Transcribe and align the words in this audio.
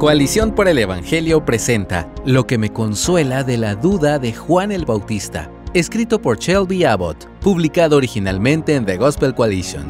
Coalición 0.00 0.54
por 0.54 0.66
el 0.66 0.78
Evangelio 0.78 1.44
presenta 1.44 2.10
Lo 2.24 2.46
que 2.46 2.56
me 2.56 2.72
consuela 2.72 3.44
de 3.44 3.58
la 3.58 3.74
duda 3.74 4.18
de 4.18 4.32
Juan 4.32 4.72
el 4.72 4.86
Bautista, 4.86 5.52
escrito 5.74 6.22
por 6.22 6.38
Shelby 6.38 6.84
Abbott, 6.84 7.28
publicado 7.40 7.98
originalmente 7.98 8.76
en 8.76 8.86
The 8.86 8.96
Gospel 8.96 9.34
Coalition. 9.34 9.84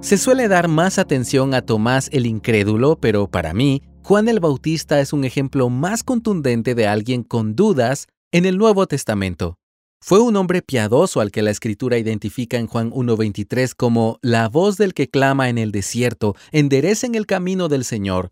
Se 0.00 0.18
suele 0.18 0.48
dar 0.48 0.66
más 0.66 0.98
atención 0.98 1.54
a 1.54 1.62
Tomás 1.62 2.08
el 2.10 2.26
incrédulo, 2.26 2.96
pero 2.96 3.28
para 3.28 3.54
mí, 3.54 3.80
Juan 4.02 4.28
el 4.28 4.40
Bautista 4.40 4.98
es 4.98 5.12
un 5.12 5.24
ejemplo 5.24 5.68
más 5.68 6.02
contundente 6.02 6.74
de 6.74 6.88
alguien 6.88 7.22
con 7.22 7.54
dudas 7.54 8.08
en 8.32 8.44
el 8.44 8.58
Nuevo 8.58 8.88
Testamento. 8.88 9.54
Fue 10.02 10.18
un 10.18 10.34
hombre 10.34 10.62
piadoso 10.62 11.20
al 11.20 11.30
que 11.30 11.42
la 11.42 11.52
escritura 11.52 11.96
identifica 11.96 12.56
en 12.56 12.66
Juan 12.66 12.90
1.23 12.90 13.72
como 13.76 14.18
la 14.20 14.48
voz 14.48 14.78
del 14.78 14.94
que 14.94 15.08
clama 15.08 15.48
en 15.48 15.58
el 15.58 15.70
desierto, 15.70 16.34
enderecen 16.50 17.14
el 17.14 17.26
camino 17.26 17.68
del 17.68 17.84
Señor, 17.84 18.30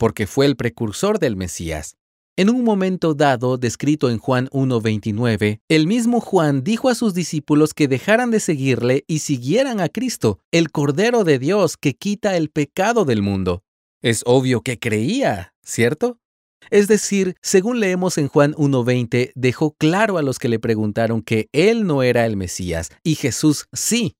porque 0.00 0.26
fue 0.26 0.46
el 0.46 0.56
precursor 0.56 1.18
del 1.18 1.36
Mesías. 1.36 1.98
En 2.38 2.48
un 2.48 2.64
momento 2.64 3.12
dado, 3.12 3.58
descrito 3.58 4.08
en 4.08 4.16
Juan 4.16 4.48
1.29, 4.48 5.60
el 5.68 5.86
mismo 5.86 6.22
Juan 6.22 6.64
dijo 6.64 6.88
a 6.88 6.94
sus 6.94 7.12
discípulos 7.12 7.74
que 7.74 7.86
dejaran 7.86 8.30
de 8.30 8.40
seguirle 8.40 9.04
y 9.06 9.18
siguieran 9.18 9.78
a 9.78 9.90
Cristo, 9.90 10.40
el 10.52 10.70
Cordero 10.70 11.22
de 11.22 11.38
Dios 11.38 11.76
que 11.76 11.92
quita 11.92 12.38
el 12.38 12.48
pecado 12.48 13.04
del 13.04 13.20
mundo. 13.20 13.62
Es 14.00 14.22
obvio 14.24 14.62
que 14.62 14.78
creía, 14.78 15.52
¿cierto? 15.62 16.18
Es 16.70 16.88
decir, 16.88 17.34
según 17.42 17.78
leemos 17.78 18.16
en 18.16 18.28
Juan 18.28 18.54
1.20, 18.54 19.32
dejó 19.34 19.72
claro 19.72 20.16
a 20.16 20.22
los 20.22 20.38
que 20.38 20.48
le 20.48 20.58
preguntaron 20.58 21.20
que 21.20 21.50
él 21.52 21.86
no 21.86 22.02
era 22.02 22.24
el 22.24 22.38
Mesías 22.38 22.88
y 23.02 23.16
Jesús 23.16 23.66
sí. 23.74 24.16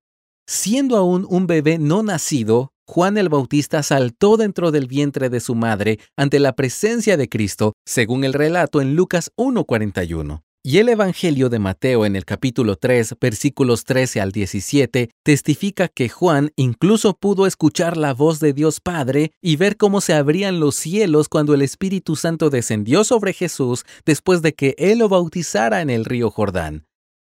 Siendo 0.46 0.98
aún 0.98 1.26
un 1.30 1.46
bebé 1.46 1.78
no 1.78 2.02
nacido, 2.02 2.74
Juan 2.92 3.16
el 3.18 3.28
Bautista 3.28 3.84
saltó 3.84 4.36
dentro 4.36 4.72
del 4.72 4.88
vientre 4.88 5.30
de 5.30 5.38
su 5.38 5.54
madre 5.54 6.00
ante 6.16 6.40
la 6.40 6.56
presencia 6.56 7.16
de 7.16 7.28
Cristo, 7.28 7.74
según 7.86 8.24
el 8.24 8.32
relato 8.32 8.80
en 8.80 8.96
Lucas 8.96 9.30
1.41. 9.36 10.42
Y 10.64 10.78
el 10.78 10.88
Evangelio 10.88 11.48
de 11.50 11.60
Mateo 11.60 12.04
en 12.04 12.16
el 12.16 12.24
capítulo 12.24 12.74
3, 12.74 13.14
versículos 13.20 13.84
13 13.84 14.20
al 14.20 14.32
17, 14.32 15.08
testifica 15.22 15.86
que 15.86 16.08
Juan 16.08 16.50
incluso 16.56 17.14
pudo 17.14 17.46
escuchar 17.46 17.96
la 17.96 18.12
voz 18.12 18.40
de 18.40 18.52
Dios 18.52 18.80
Padre 18.80 19.30
y 19.40 19.54
ver 19.54 19.76
cómo 19.76 20.00
se 20.00 20.14
abrían 20.14 20.58
los 20.58 20.74
cielos 20.74 21.28
cuando 21.28 21.54
el 21.54 21.62
Espíritu 21.62 22.16
Santo 22.16 22.50
descendió 22.50 23.04
sobre 23.04 23.34
Jesús 23.34 23.84
después 24.04 24.42
de 24.42 24.54
que 24.54 24.74
él 24.78 24.98
lo 24.98 25.08
bautizara 25.08 25.80
en 25.80 25.90
el 25.90 26.04
río 26.04 26.28
Jordán. 26.28 26.89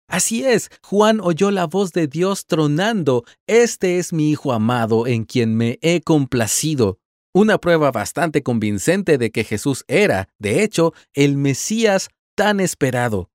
Así 0.10 0.44
es, 0.44 0.72
Juan 0.82 1.20
oyó 1.22 1.52
la 1.52 1.68
voz 1.68 1.94
de 1.94 2.08
Dios 2.08 2.48
tronando, 2.48 3.26
Este 3.46 4.00
es 4.00 4.12
mi 4.12 4.32
Hijo 4.32 4.52
amado 4.54 5.06
en 5.06 5.24
quien 5.24 5.56
me 5.56 5.78
he 5.84 6.02
complacido. 6.02 6.98
Una 7.32 7.60
prueba 7.60 7.92
bastante 7.92 8.42
convincente 8.42 9.20
de 9.20 9.30
que 9.30 9.44
Jesús 9.44 9.86
era, 9.88 10.28
de 10.40 10.64
hecho, 10.64 10.94
el 11.14 11.38
Mesías 11.38 12.10
tan 12.36 12.60
esperado. 12.60 13.30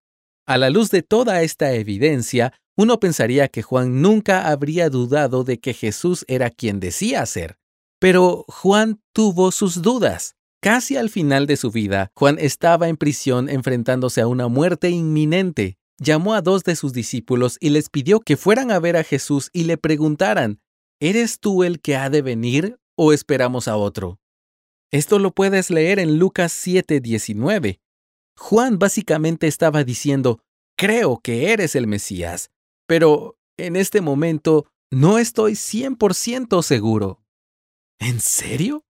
A 0.47 0.58
la 0.58 0.69
luz 0.69 0.91
de 0.91 1.02
toda 1.02 1.42
esta 1.42 1.72
evidencia, 1.72 2.52
uno 2.77 2.98
pensaría 2.98 3.47
que 3.47 3.62
Juan 3.62 4.02
nunca 4.02 4.48
habría 4.48 4.91
dudado 4.91 5.45
de 5.45 5.61
que 5.61 5.75
Jesús 5.75 6.25
era 6.27 6.50
quien 6.50 6.80
decía 6.80 7.25
ser. 7.25 7.56
Pero 8.00 8.45
Juan 8.48 9.00
tuvo 9.12 9.52
sus 9.52 9.80
dudas. 9.80 10.34
Casi 10.61 10.97
al 10.97 11.08
final 11.08 11.47
de 11.47 11.56
su 11.56 11.70
vida, 11.70 12.11
Juan 12.17 12.36
estaba 12.41 12.89
en 12.89 12.97
prisión 12.97 13.48
enfrentándose 13.48 14.20
a 14.20 14.27
una 14.27 14.48
muerte 14.48 14.91
inminente 14.91 15.78
llamó 15.98 16.34
a 16.34 16.42
dos 16.42 16.64
de 16.64 16.77
sus 16.77 16.92
discípulos 16.92 17.56
y 17.61 17.70
les 17.70 17.89
pidió 17.89 18.20
que 18.20 18.37
fueran 18.37 18.70
a 18.70 18.78
ver 18.78 18.97
a 18.97 19.05
Jesús 19.05 19.50
y 19.53 19.64
le 19.64 19.77
preguntaran, 19.77 20.61
¿Eres 21.01 21.41
tú 21.41 21.64
el 21.64 21.81
que 21.81 21.97
ha 21.97 22.09
de 22.09 22.23
venir 22.23 22.78
o 22.97 23.12
esperamos 23.12 23.69
a 23.69 23.77
otro? 23.77 24.20
Esto 24.91 25.19
lo 25.19 25.33
puedes 25.33 25.70
leer 25.70 25.98
en 25.98 26.19
Lucas 26.19 26.53
7:19. 26.53 27.81
Juan 28.39 28.78
básicamente 28.78 29.47
estaba 29.47 29.84
diciendo, 29.84 30.41
creo 30.77 31.19
que 31.19 31.53
eres 31.53 31.75
el 31.75 31.86
Mesías, 31.86 32.51
pero 32.86 33.36
en 33.57 33.77
este 33.77 34.01
momento 34.01 34.67
no 34.90 35.19
estoy 35.19 35.57
100% 35.57 36.63
seguro. 36.63 37.23
¿En 37.98 38.20
serio? 38.20 38.85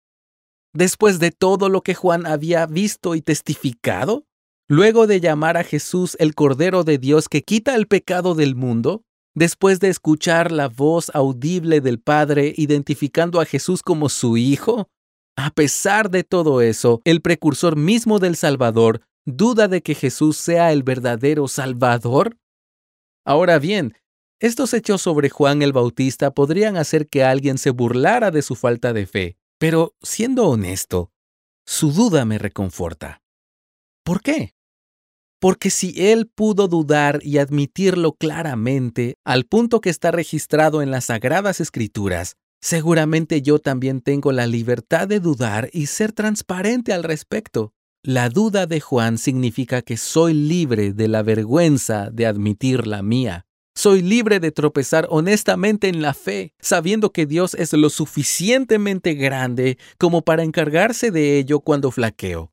Después 0.75 1.19
de 1.19 1.31
todo 1.31 1.69
lo 1.69 1.83
que 1.83 1.95
Juan 1.95 2.27
había 2.27 2.67
visto 2.67 3.15
y 3.15 3.23
testificado, 3.23 4.27
Luego 4.71 5.09
de 5.09 5.19
llamar 5.19 5.57
a 5.57 5.65
Jesús 5.65 6.17
el 6.21 6.37
Cordero 6.37 6.85
de 6.85 6.97
Dios 6.97 7.29
que 7.29 7.43
quita 7.43 7.75
el 7.75 7.89
pecado 7.89 8.37
del 8.37 8.55
mundo, 8.55 9.03
después 9.35 9.81
de 9.81 9.89
escuchar 9.89 10.53
la 10.53 10.69
voz 10.69 11.11
audible 11.13 11.81
del 11.81 11.99
Padre 11.99 12.55
identificando 12.57 13.41
a 13.41 13.47
Jesús 13.47 13.83
como 13.83 14.09
su 14.09 14.37
Hijo, 14.37 14.89
a 15.37 15.51
pesar 15.51 16.09
de 16.09 16.23
todo 16.23 16.61
eso, 16.61 17.03
el 17.05 17.21
precursor 17.21 17.75
mismo 17.75 18.21
del 18.21 18.37
Salvador 18.37 19.01
duda 19.27 19.67
de 19.67 19.83
que 19.83 19.97
Jesús 19.97 20.37
sea 20.37 20.71
el 20.71 20.85
verdadero 20.85 21.49
Salvador. 21.49 22.39
Ahora 23.27 23.59
bien, 23.59 23.97
estos 24.39 24.73
hechos 24.73 25.03
sobre 25.03 25.31
Juan 25.31 25.63
el 25.63 25.73
Bautista 25.73 26.31
podrían 26.31 26.77
hacer 26.77 27.09
que 27.09 27.25
alguien 27.25 27.59
se 27.59 27.71
burlara 27.71 28.31
de 28.31 28.43
su 28.43 28.55
falta 28.55 28.93
de 28.93 29.07
fe, 29.07 29.37
pero 29.59 29.97
siendo 30.01 30.47
honesto, 30.47 31.11
su 31.67 31.91
duda 31.91 32.25
me 32.25 32.39
reconforta. 32.39 33.21
¿Por 34.05 34.23
qué? 34.23 34.55
Porque 35.41 35.71
si 35.71 35.95
él 35.97 36.27
pudo 36.27 36.69
dudar 36.69 37.21
y 37.23 37.39
admitirlo 37.39 38.13
claramente, 38.13 39.17
al 39.25 39.47
punto 39.47 39.81
que 39.81 39.89
está 39.89 40.11
registrado 40.11 40.83
en 40.83 40.91
las 40.91 41.07
Sagradas 41.07 41.61
Escrituras, 41.61 42.37
seguramente 42.61 43.41
yo 43.41 43.59
también 43.59 44.03
tengo 44.03 44.33
la 44.33 44.47
libertad 44.47 45.09
de 45.09 45.19
dudar 45.19 45.71
y 45.73 45.87
ser 45.87 46.13
transparente 46.13 46.93
al 46.93 47.05
respecto. 47.05 47.73
La 48.03 48.29
duda 48.29 48.67
de 48.67 48.81
Juan 48.81 49.17
significa 49.17 49.81
que 49.81 49.97
soy 49.97 50.35
libre 50.35 50.93
de 50.93 51.09
la 51.09 51.23
vergüenza 51.23 52.11
de 52.11 52.27
admitir 52.27 52.87
la 52.87 53.03
mía. 53.03 53.47
Soy 53.75 54.03
libre 54.03 54.41
de 54.41 54.53
tropezar 54.53 55.07
honestamente 55.09 55.89
en 55.89 56.03
la 56.03 56.13
fe, 56.13 56.53
sabiendo 56.61 57.13
que 57.13 57.25
Dios 57.25 57.55
es 57.55 57.73
lo 57.73 57.89
suficientemente 57.89 59.15
grande 59.15 59.79
como 59.97 60.21
para 60.21 60.43
encargarse 60.43 61.11
de 61.11 61.39
ello 61.39 61.61
cuando 61.61 61.91
flaqueo. 61.91 62.53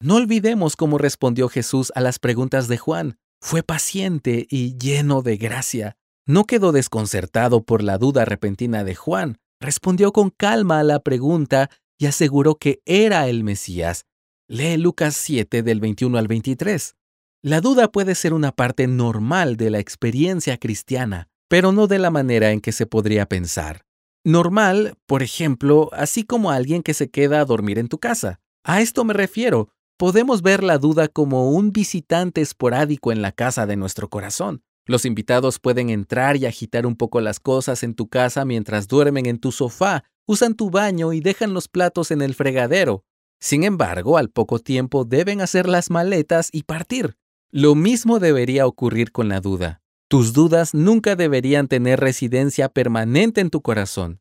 No 0.00 0.16
olvidemos 0.16 0.76
cómo 0.76 0.98
respondió 0.98 1.48
Jesús 1.48 1.90
a 1.94 2.00
las 2.00 2.18
preguntas 2.18 2.68
de 2.68 2.76
Juan. 2.76 3.16
Fue 3.40 3.62
paciente 3.62 4.46
y 4.50 4.76
lleno 4.76 5.22
de 5.22 5.38
gracia. 5.38 5.96
No 6.26 6.44
quedó 6.44 6.72
desconcertado 6.72 7.62
por 7.64 7.82
la 7.82 7.96
duda 7.96 8.26
repentina 8.26 8.84
de 8.84 8.94
Juan. 8.94 9.38
Respondió 9.58 10.12
con 10.12 10.28
calma 10.28 10.80
a 10.80 10.84
la 10.84 11.00
pregunta 11.00 11.70
y 11.98 12.06
aseguró 12.06 12.56
que 12.56 12.82
era 12.84 13.26
el 13.28 13.42
Mesías. 13.42 14.04
Lee 14.48 14.76
Lucas 14.76 15.16
7 15.16 15.62
del 15.62 15.80
21 15.80 16.18
al 16.18 16.28
23. 16.28 16.94
La 17.42 17.62
duda 17.62 17.90
puede 17.90 18.14
ser 18.14 18.34
una 18.34 18.52
parte 18.52 18.86
normal 18.86 19.56
de 19.56 19.70
la 19.70 19.78
experiencia 19.78 20.58
cristiana, 20.58 21.28
pero 21.48 21.72
no 21.72 21.86
de 21.86 21.98
la 21.98 22.10
manera 22.10 22.50
en 22.50 22.60
que 22.60 22.72
se 22.72 22.86
podría 22.86 23.26
pensar. 23.26 23.86
Normal, 24.24 24.98
por 25.06 25.22
ejemplo, 25.22 25.88
así 25.92 26.24
como 26.24 26.50
alguien 26.50 26.82
que 26.82 26.92
se 26.92 27.08
queda 27.08 27.40
a 27.40 27.44
dormir 27.46 27.78
en 27.78 27.88
tu 27.88 27.98
casa. 27.98 28.40
A 28.64 28.80
esto 28.80 29.04
me 29.04 29.14
refiero, 29.14 29.68
podemos 29.96 30.42
ver 30.42 30.62
la 30.62 30.78
duda 30.78 31.08
como 31.08 31.50
un 31.50 31.72
visitante 31.72 32.40
esporádico 32.40 33.12
en 33.12 33.22
la 33.22 33.32
casa 33.32 33.66
de 33.66 33.76
nuestro 33.76 34.08
corazón. 34.08 34.62
Los 34.84 35.04
invitados 35.04 35.58
pueden 35.58 35.90
entrar 35.90 36.36
y 36.36 36.46
agitar 36.46 36.86
un 36.86 36.96
poco 36.96 37.20
las 37.20 37.40
cosas 37.40 37.82
en 37.82 37.94
tu 37.94 38.08
casa 38.08 38.44
mientras 38.44 38.86
duermen 38.86 39.26
en 39.26 39.38
tu 39.38 39.50
sofá, 39.50 40.04
usan 40.26 40.54
tu 40.54 40.70
baño 40.70 41.12
y 41.12 41.20
dejan 41.20 41.54
los 41.54 41.68
platos 41.68 42.10
en 42.10 42.22
el 42.22 42.34
fregadero. 42.34 43.04
Sin 43.40 43.64
embargo, 43.64 44.16
al 44.16 44.30
poco 44.30 44.58
tiempo 44.58 45.04
deben 45.04 45.40
hacer 45.40 45.68
las 45.68 45.90
maletas 45.90 46.50
y 46.52 46.62
partir. 46.62 47.16
Lo 47.50 47.74
mismo 47.74 48.18
debería 48.18 48.66
ocurrir 48.66 49.12
con 49.12 49.28
la 49.28 49.40
duda. 49.40 49.80
Tus 50.08 50.32
dudas 50.32 50.72
nunca 50.72 51.16
deberían 51.16 51.68
tener 51.68 51.98
residencia 51.98 52.68
permanente 52.68 53.40
en 53.40 53.50
tu 53.50 53.62
corazón. 53.62 54.20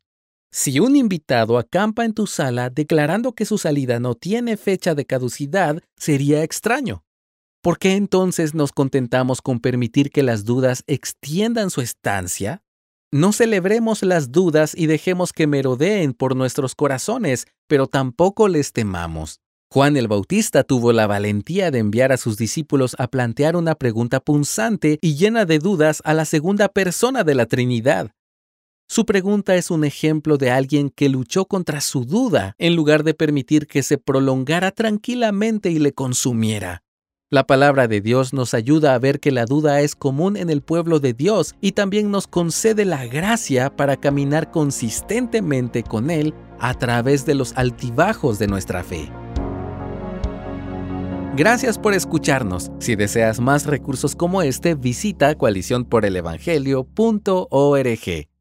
Si 0.57 0.79
un 0.79 0.95
invitado 0.95 1.57
acampa 1.57 2.05
en 2.05 2.13
tu 2.13 2.27
sala 2.27 2.69
declarando 2.69 3.33
que 3.33 3.43
su 3.43 3.57
salida 3.57 3.99
no 3.99 4.15
tiene 4.15 4.55
fecha 4.55 4.95
de 4.95 5.03
caducidad, 5.03 5.83
sería 5.97 6.43
extraño. 6.43 7.03
¿Por 7.61 7.77
qué 7.77 7.95
entonces 7.95 8.53
nos 8.53 8.71
contentamos 8.71 9.41
con 9.41 9.59
permitir 9.59 10.11
que 10.11 10.23
las 10.23 10.45
dudas 10.45 10.85
extiendan 10.87 11.71
su 11.71 11.81
estancia? 11.81 12.63
No 13.11 13.33
celebremos 13.33 14.01
las 14.01 14.31
dudas 14.31 14.73
y 14.77 14.85
dejemos 14.85 15.33
que 15.33 15.45
merodeen 15.45 16.13
por 16.13 16.37
nuestros 16.37 16.73
corazones, 16.73 17.47
pero 17.67 17.87
tampoco 17.87 18.47
les 18.47 18.71
temamos. 18.71 19.41
Juan 19.69 19.97
el 19.97 20.07
Bautista 20.07 20.63
tuvo 20.63 20.93
la 20.93 21.05
valentía 21.05 21.69
de 21.69 21.79
enviar 21.79 22.13
a 22.13 22.17
sus 22.17 22.37
discípulos 22.37 22.95
a 22.97 23.09
plantear 23.09 23.57
una 23.57 23.75
pregunta 23.75 24.21
punzante 24.21 24.99
y 25.01 25.15
llena 25.15 25.43
de 25.43 25.59
dudas 25.59 26.01
a 26.05 26.13
la 26.13 26.23
segunda 26.23 26.69
persona 26.69 27.25
de 27.25 27.35
la 27.35 27.45
Trinidad. 27.45 28.14
Su 28.87 29.05
pregunta 29.05 29.55
es 29.55 29.71
un 29.71 29.83
ejemplo 29.83 30.37
de 30.37 30.51
alguien 30.51 30.91
que 30.91 31.09
luchó 31.09 31.45
contra 31.45 31.81
su 31.81 32.05
duda 32.05 32.53
en 32.59 32.75
lugar 32.75 33.03
de 33.03 33.15
permitir 33.15 33.65
que 33.67 33.81
se 33.81 33.97
prolongara 33.97 34.69
tranquilamente 34.71 35.71
y 35.71 35.79
le 35.79 35.93
consumiera. 35.93 36.83
La 37.31 37.47
palabra 37.47 37.87
de 37.87 38.01
Dios 38.01 38.33
nos 38.33 38.53
ayuda 38.53 38.93
a 38.93 38.99
ver 38.99 39.19
que 39.19 39.31
la 39.31 39.45
duda 39.45 39.81
es 39.81 39.95
común 39.95 40.37
en 40.37 40.51
el 40.51 40.61
pueblo 40.61 40.99
de 40.99 41.13
Dios 41.13 41.55
y 41.59 41.71
también 41.71 42.11
nos 42.11 42.27
concede 42.27 42.85
la 42.85 43.07
gracia 43.07 43.75
para 43.75 43.97
caminar 43.97 44.51
consistentemente 44.51 45.81
con 45.81 46.11
Él 46.11 46.35
a 46.59 46.75
través 46.75 47.25
de 47.25 47.33
los 47.33 47.53
altibajos 47.57 48.37
de 48.37 48.45
nuestra 48.47 48.83
fe. 48.83 49.09
Gracias 51.35 51.79
por 51.79 51.95
escucharnos. 51.95 52.71
Si 52.79 52.95
deseas 52.95 53.39
más 53.39 53.65
recursos 53.65 54.15
como 54.15 54.43
este, 54.43 54.75
visita 54.75 55.33
coaliciónporelevangelio.org. 55.35 58.34